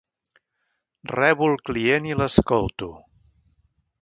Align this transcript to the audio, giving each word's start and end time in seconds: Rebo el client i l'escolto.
Rebo 1.17 1.49
el 1.51 1.59
client 1.69 2.09
i 2.13 2.17
l'escolto. 2.23 2.91